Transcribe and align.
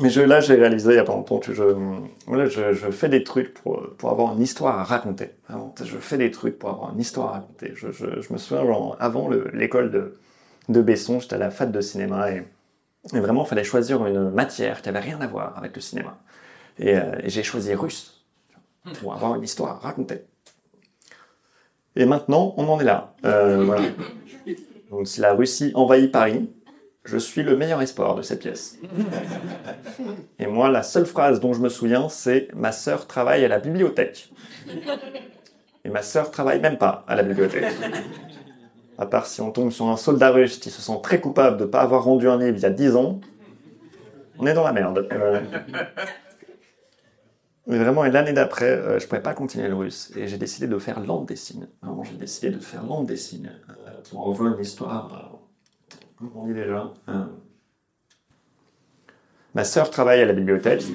Mais 0.00 0.08
je, 0.08 0.20
là, 0.22 0.40
j'ai 0.40 0.54
réalisé 0.54 0.92
il 0.92 0.96
y 0.96 0.98
a 0.98 1.04
pas 1.04 1.12
longtemps 1.12 1.38
que 1.38 1.52
je, 1.52 1.62
voilà, 2.26 2.46
je, 2.46 2.72
je 2.72 2.90
fais 2.90 3.08
des 3.10 3.24
trucs 3.24 3.52
pour, 3.54 3.82
pour 3.98 4.10
avoir 4.10 4.32
une 4.34 4.40
histoire 4.40 4.78
à 4.78 4.84
raconter. 4.84 5.30
Vraiment, 5.48 5.74
je 5.84 5.98
fais 5.98 6.16
des 6.16 6.30
trucs 6.30 6.58
pour 6.58 6.70
avoir 6.70 6.92
une 6.94 7.00
histoire 7.00 7.28
à 7.28 7.32
raconter. 7.32 7.72
Je, 7.74 7.88
me 8.32 8.38
souviens, 8.38 8.64
genre, 8.64 8.96
avant 9.00 9.28
le- 9.28 9.50
l'école 9.52 9.90
de, 9.90 10.14
de 10.70 10.80
Besson, 10.80 11.20
j'étais 11.20 11.34
à 11.34 11.38
la 11.38 11.50
fac 11.50 11.70
de 11.70 11.80
cinéma 11.82 12.30
et, 12.32 12.42
et 13.12 13.20
vraiment, 13.20 13.44
il 13.44 13.48
fallait 13.48 13.64
choisir 13.64 14.04
une 14.06 14.30
matière 14.30 14.80
qui 14.80 14.88
avait 14.88 15.00
rien 15.00 15.20
à 15.20 15.26
voir 15.26 15.58
avec 15.58 15.74
le 15.76 15.82
cinéma. 15.82 16.18
Et, 16.78 16.96
euh, 16.96 17.02
et 17.22 17.28
j'ai 17.28 17.42
choisi 17.42 17.74
russe 17.74 18.24
pour 19.00 19.12
avoir 19.14 19.34
une 19.34 19.42
histoire 19.42 19.72
à 19.76 19.78
raconter. 19.88 20.22
Et 21.96 22.06
maintenant, 22.06 22.54
on 22.56 22.66
en 22.68 22.80
est 22.80 22.84
là. 22.84 23.14
Euh, 23.26 23.64
voilà. 23.64 23.82
Donc, 24.90 25.06
si 25.06 25.20
la 25.20 25.34
Russie 25.34 25.72
envahit 25.74 26.10
Paris, 26.10 26.50
je 27.04 27.18
suis 27.18 27.42
le 27.42 27.56
meilleur 27.56 27.82
espoir 27.82 28.14
de 28.14 28.22
cette 28.22 28.40
pièce. 28.40 28.78
Et 30.38 30.46
moi, 30.46 30.70
la 30.70 30.82
seule 30.82 31.06
phrase 31.06 31.40
dont 31.40 31.52
je 31.52 31.60
me 31.60 31.68
souviens, 31.68 32.08
c'est 32.08 32.48
Ma 32.54 32.72
sœur 32.72 33.06
travaille 33.06 33.44
à 33.44 33.48
la 33.48 33.58
bibliothèque. 33.58 34.30
Et 35.84 35.88
ma 35.88 36.02
sœur 36.02 36.30
travaille 36.30 36.60
même 36.60 36.78
pas 36.78 37.04
à 37.08 37.16
la 37.16 37.24
bibliothèque. 37.24 37.64
À 38.98 39.06
part 39.06 39.26
si 39.26 39.40
on 39.40 39.50
tombe 39.50 39.70
sur 39.72 39.88
un 39.88 39.96
soldat 39.96 40.30
russe 40.30 40.58
qui 40.58 40.70
se 40.70 40.80
sent 40.80 41.00
très 41.02 41.20
coupable 41.20 41.56
de 41.56 41.64
ne 41.64 41.68
pas 41.68 41.80
avoir 41.80 42.04
rendu 42.04 42.28
un 42.28 42.38
livre 42.38 42.56
il 42.56 42.62
y 42.62 42.66
a 42.66 42.70
10 42.70 42.94
ans, 42.94 43.20
on 44.38 44.46
est 44.46 44.54
dans 44.54 44.62
la 44.64 44.72
merde. 44.72 45.08
Mais 47.66 47.78
vraiment, 47.78 48.04
l'année 48.04 48.32
d'après, 48.32 48.70
euh, 48.70 48.98
je 48.98 49.06
pouvais 49.06 49.22
pas 49.22 49.34
continuer 49.34 49.68
le 49.68 49.74
russe. 49.74 50.12
Et 50.16 50.26
j'ai 50.28 50.36
décidé 50.38 50.66
de 50.66 50.78
faire 50.78 51.00
langue 51.00 51.26
des 51.26 51.36
signes. 51.36 51.68
J'ai 52.04 52.16
décidé 52.16 52.50
de 52.50 52.58
faire 52.58 52.84
langue 52.84 53.06
des 53.06 53.16
signes. 53.16 53.50
euh, 53.68 53.90
pour 54.10 54.28
avoir 54.32 54.54
une 54.54 54.60
histoire. 54.60 55.38
On 56.34 56.46
dit 56.46 56.54
déjà 56.54 56.92
euh, 57.08 57.24
Ma 59.54 59.64
sœur 59.64 59.90
travaille 59.90 60.20
à 60.20 60.26
la 60.26 60.32
bibliothèque. 60.32 60.82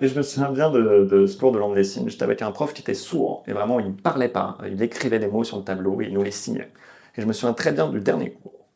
Et 0.00 0.08
je 0.08 0.16
me 0.16 0.22
souviens 0.22 0.50
bien 0.52 0.70
de, 0.70 1.08
de 1.10 1.26
ce 1.26 1.38
cours 1.38 1.52
de 1.52 1.58
langue 1.58 1.74
des 1.74 1.82
signes. 1.84 2.08
J'étais 2.08 2.22
avec 2.24 2.42
un 2.42 2.50
prof 2.52 2.74
qui 2.74 2.82
était 2.82 2.92
sourd. 2.94 3.42
Et 3.46 3.52
vraiment, 3.52 3.80
il 3.80 3.86
ne 3.88 3.92
parlait 3.92 4.28
pas. 4.28 4.58
Il 4.66 4.80
écrivait 4.82 5.18
des 5.18 5.26
mots 5.26 5.42
sur 5.42 5.56
le 5.56 5.64
tableau 5.64 6.00
et 6.02 6.06
il 6.06 6.12
nous 6.12 6.22
les 6.22 6.30
signait. 6.30 6.70
Et 7.16 7.22
je 7.22 7.26
me 7.26 7.32
souviens 7.32 7.54
très 7.54 7.72
bien 7.72 7.88
du 7.88 8.00
dernier 8.00 8.32
cours. 8.32 8.66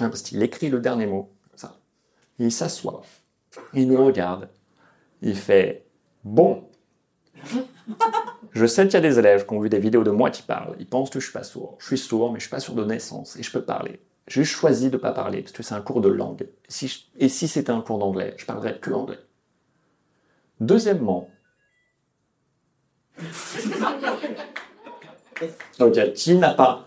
Hein, 0.00 0.08
Parce 0.08 0.22
qu'il 0.22 0.40
écrit 0.42 0.70
le 0.70 0.78
dernier 0.78 1.06
mot. 1.06 1.30
comme 1.50 1.58
Ça. 1.58 1.76
Il 2.38 2.52
s'assoit. 2.52 3.02
Il 3.74 3.88
nous 3.88 4.04
regarde. 4.04 4.48
Il 5.20 5.34
fait 5.34 5.84
Bon. 6.22 6.68
Je 8.52 8.66
sais 8.66 8.84
qu'il 8.84 8.94
y 8.94 8.96
a 8.96 9.00
des 9.00 9.18
élèves 9.18 9.46
qui 9.46 9.54
ont 9.54 9.60
vu 9.60 9.68
des 9.68 9.78
vidéos 9.78 10.02
de 10.04 10.10
moi 10.10 10.30
qui 10.30 10.42
parlent. 10.42 10.74
Ils 10.78 10.86
pensent 10.88 11.10
que 11.10 11.20
je 11.20 11.24
suis 11.26 11.32
pas 11.32 11.42
sourd. 11.44 11.76
Je 11.78 11.86
suis 11.86 11.98
sourd, 11.98 12.32
mais 12.32 12.38
je 12.38 12.44
suis 12.44 12.50
pas 12.50 12.60
sourd 12.60 12.74
de 12.74 12.84
naissance 12.84 13.36
et 13.36 13.42
je 13.42 13.50
peux 13.52 13.62
parler. 13.62 14.00
J'ai 14.26 14.42
juste 14.44 14.56
choisi 14.58 14.90
de 14.90 14.96
pas 14.96 15.12
parler 15.12 15.42
parce 15.42 15.52
que 15.52 15.62
c'est 15.62 15.74
un 15.74 15.80
cours 15.80 16.00
de 16.00 16.08
langue. 16.08 16.42
Et 16.42 16.48
si, 16.68 16.88
je- 16.88 16.98
et 17.18 17.28
si 17.28 17.46
c'était 17.48 17.72
un 17.72 17.80
cours 17.80 17.98
d'anglais, 17.98 18.34
je 18.36 18.44
parlerais 18.46 18.78
que 18.78 18.90
anglais. 18.90 19.18
Deuxièmement, 20.60 21.28
ok, 25.78 26.12
qui 26.14 26.34
n'a 26.36 26.50
pas 26.54 26.84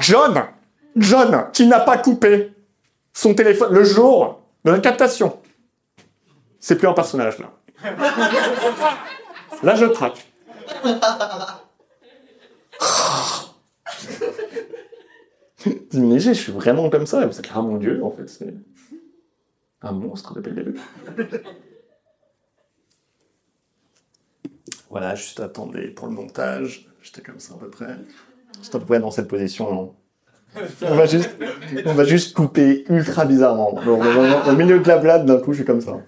John, 0.00 0.42
John, 0.96 1.46
qui 1.52 1.66
n'a 1.66 1.80
pas 1.80 1.98
coupé 1.98 2.52
son 3.12 3.34
téléphone 3.34 3.72
le 3.74 3.84
jour 3.84 4.40
de 4.64 4.70
la 4.72 4.78
captation? 4.80 5.38
C'est 6.58 6.76
plus 6.76 6.88
un 6.88 6.92
personnage 6.94 7.38
là. 7.38 7.50
Là, 9.62 9.74
je 9.76 9.86
traque. 9.86 10.26
Diminué, 15.90 16.20
je 16.20 16.32
suis 16.32 16.52
vraiment 16.52 16.88
comme 16.90 17.06
ça. 17.06 17.26
Vous 17.26 17.38
êtes 17.38 17.50
ah 17.54 17.62
mon 17.62 17.76
dieu, 17.76 18.02
en 18.02 18.10
fait, 18.10 18.28
c'est 18.28 18.54
un 19.82 19.92
monstre 19.92 20.34
depuis 20.34 20.52
le 20.52 20.64
début. 20.64 20.80
Voilà, 24.88 25.14
juste 25.14 25.40
attendez 25.40 25.88
pour 25.88 26.06
le 26.08 26.14
montage. 26.14 26.88
J'étais 27.02 27.22
comme 27.22 27.38
ça 27.38 27.54
à 27.54 27.58
peu 27.58 27.70
près. 27.70 27.96
J'étais 28.62 28.76
à 28.76 28.78
peu 28.80 28.86
près 28.86 29.00
dans 29.00 29.10
cette 29.10 29.28
position, 29.28 29.72
non 29.72 29.94
on 30.82 30.94
va, 30.94 31.06
juste, 31.06 31.30
on 31.86 31.94
va 31.94 32.04
juste 32.04 32.34
couper 32.34 32.84
ultra 32.88 33.24
bizarrement. 33.24 33.74
Au 33.86 34.52
milieu 34.52 34.80
de 34.80 34.88
la 34.88 34.98
blague, 34.98 35.24
d'un 35.24 35.38
coup, 35.38 35.52
je 35.52 35.58
suis 35.58 35.64
comme 35.64 35.80
ça. 35.80 35.98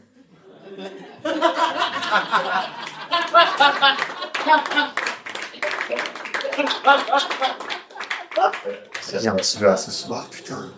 J'ai 9.21 9.29
un 9.29 9.35
petit 9.37 9.59
ce 9.77 9.91
soir, 9.91 10.29
putain. 10.31 10.69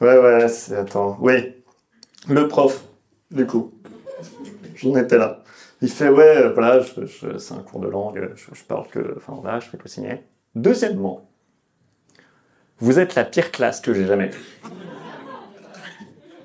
Ouais, 0.00 0.18
ouais, 0.18 0.48
c'est... 0.48 0.76
Attends. 0.76 1.16
Oui. 1.20 1.54
Le 2.28 2.48
prof, 2.48 2.84
du 3.30 3.46
coup. 3.46 3.72
J'en 4.74 4.96
étais 4.96 5.16
là. 5.16 5.42
Il 5.80 5.90
fait, 5.90 6.08
ouais, 6.08 6.36
euh, 6.36 6.52
voilà, 6.52 6.84
c'est 7.38 7.54
un 7.54 7.62
cours 7.62 7.80
de 7.80 7.88
langue, 7.88 8.34
je, 8.34 8.62
parle 8.64 8.88
que... 8.88 9.14
Enfin, 9.16 9.38
voilà, 9.40 9.60
je 9.60 9.68
fais 9.68 9.78
que 9.78 9.88
signer. 9.88 10.24
Deuxièmement, 10.54 11.30
vous 12.80 12.98
êtes 12.98 13.14
la 13.14 13.24
pire 13.24 13.52
classe 13.52 13.80
que 13.80 13.94
j'ai 13.94 14.06
jamais. 14.06 14.30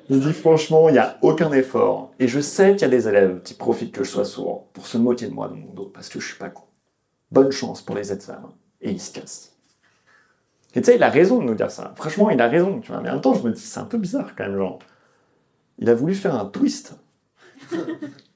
Il 0.10 0.20
dit, 0.20 0.34
franchement, 0.34 0.90
il 0.90 0.94
n'y 0.94 0.98
a 1.00 1.18
aucun 1.22 1.52
effort. 1.54 2.12
Et 2.20 2.28
je 2.28 2.40
sais 2.40 2.74
qu'il 2.74 2.82
y 2.82 2.86
a 2.86 2.90
des 2.90 3.08
élèves 3.08 3.42
qui 3.44 3.54
profitent 3.54 3.94
que 3.94 4.04
je 4.04 4.10
sois 4.10 4.26
sourd 4.26 4.68
pour 4.74 4.88
se 4.88 4.98
moquer 4.98 5.28
de 5.28 5.34
moi 5.34 5.48
de 5.48 5.54
mon 5.54 5.74
dos, 5.74 5.90
parce 5.94 6.10
que 6.10 6.20
je 6.20 6.28
suis 6.28 6.38
pas 6.38 6.50
con. 6.50 6.64
Bonne 7.32 7.52
chance 7.52 7.82
pour 7.82 7.96
les 7.96 8.12
examens. 8.12 8.54
Et 8.82 8.92
il 8.92 9.00
se 9.00 9.12
casse. 9.14 9.54
Et 10.76 10.82
tu 10.82 10.88
sais, 10.88 10.96
il 10.96 11.04
a 11.04 11.10
raison 11.10 11.40
de 11.40 11.46
nous 11.46 11.56
dire 11.56 11.72
ça. 11.72 11.94
Franchement, 11.96 12.30
il 12.30 12.42
a 12.42 12.48
raison, 12.48 12.80
tu 12.80 12.92
vois. 12.92 13.02
Mais 13.02 13.10
en 13.10 13.14
même 13.14 13.22
temps, 13.22 13.34
je 13.34 13.44
me 13.44 13.52
dis, 13.52 13.62
c'est 13.62 13.80
un 13.80 13.86
peu 13.86 13.98
bizarre 13.98 14.36
quand 14.36 14.44
même, 14.44 14.58
genre. 14.58 14.80
Il 15.80 15.90
a 15.90 15.96
voulu 15.96 16.16
faire 16.16 16.36
un 16.36 16.46
twist. 16.46 16.96
tu 17.70 17.78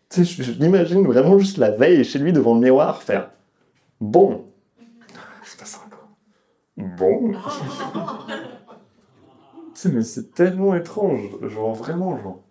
sais, 0.10 0.24
je, 0.24 0.44
je 0.44 0.52
l'imagine 0.54 1.06
vraiment 1.06 1.38
juste 1.38 1.58
la 1.58 1.72
veille 1.72 2.04
chez 2.04 2.20
lui 2.20 2.32
devant 2.32 2.54
le 2.54 2.62
miroir 2.62 3.04
faire 3.04 3.32
Bon. 4.00 4.46
C'est 5.44 5.60
pas 5.60 5.66
ça 5.66 5.80
encore. 5.86 6.10
Bon. 6.78 7.34
tu 9.78 9.84
sais, 9.84 9.90
mais 9.90 10.02
c'est 10.02 10.34
tellement 10.34 10.74
étrange. 10.74 11.22
Genre, 11.44 11.76
vraiment, 11.76 12.18
genre. 12.18 12.42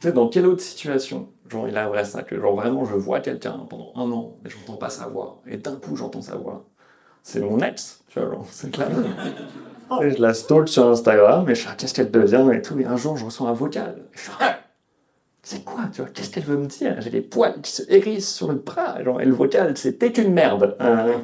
Tu 0.00 0.08
sais, 0.08 0.12
dans 0.14 0.28
quelle 0.28 0.46
autre 0.46 0.62
situation 0.62 1.28
Genre, 1.50 1.68
il 1.68 1.76
arriverait 1.76 2.06
ça, 2.06 2.22
que 2.22 2.40
genre 2.40 2.56
vraiment, 2.56 2.86
je 2.86 2.94
vois 2.94 3.20
quelqu'un 3.20 3.66
pendant 3.68 3.92
un 3.94 4.10
an, 4.10 4.38
mais 4.42 4.48
j'entends 4.48 4.78
pas 4.78 4.88
sa 4.88 5.06
voix. 5.06 5.42
Et 5.46 5.58
d'un 5.58 5.76
coup, 5.76 5.96
j'entends 5.96 6.22
sa 6.22 6.36
voix. 6.36 6.64
C'est 7.22 7.40
mon 7.40 7.58
ex, 7.58 8.02
tu 8.08 8.18
vois, 8.18 8.30
genre, 8.30 8.46
c'est 8.50 8.70
clair. 8.70 8.88
Et 10.02 10.10
je 10.12 10.22
la 10.22 10.32
stalk 10.32 10.68
sur 10.68 10.88
Instagram, 10.88 11.46
et 11.50 11.54
je 11.56 11.62
suis 11.62 11.68
ah, 11.68 11.74
qu'est-ce 11.76 11.92
qu'elle 11.92 12.12
devient 12.12 12.48
et 12.54 12.62
tout. 12.62 12.78
Et 12.78 12.84
un 12.84 12.96
jour, 12.96 13.16
je 13.16 13.24
reçois 13.24 13.48
un 13.48 13.52
vocal. 13.52 14.06
Et 14.14 14.16
je 14.16 14.20
suis 14.20 14.30
ah, 14.38 14.60
c'est 15.42 15.64
quoi, 15.64 15.88
tu 15.92 16.00
vois, 16.00 16.10
qu'est-ce 16.10 16.30
qu'elle 16.30 16.44
veut 16.44 16.56
me 16.56 16.66
dire? 16.66 17.00
J'ai 17.00 17.10
des 17.10 17.20
poils 17.20 17.60
qui 17.60 17.72
se 17.72 17.82
hérissent 17.88 18.32
sur 18.32 18.52
le 18.52 18.58
bras. 18.58 19.02
Genre, 19.02 19.20
et 19.20 19.24
le 19.24 19.34
vocal, 19.34 19.74
t'es 19.74 20.12
qu'une 20.12 20.32
merde. 20.32 20.76
Euh. 20.80 21.18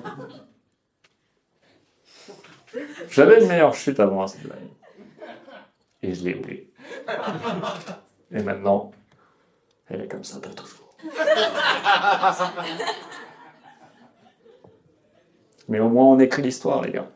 J'avais 3.09 3.41
une 3.41 3.47
meilleure 3.47 3.75
chute 3.75 4.01
avant 4.01 4.25
à 4.25 4.27
cette 4.27 4.43
blague. 4.43 4.59
Et 6.07 6.15
je 6.15 6.25
l'ai 6.25 6.35
oublié. 6.37 6.73
Et 8.31 8.41
maintenant, 8.41 8.93
elle 9.89 10.03
est 10.03 10.09
comme 10.09 10.23
ça 10.23 10.39
pour 10.39 10.55
toujours. 10.55 10.97
Mais 15.69 15.81
au 15.81 15.89
moins, 15.89 16.05
on 16.05 16.21
écrit 16.21 16.43
l'histoire, 16.43 16.83
les 16.83 16.93
gars. 16.93 17.09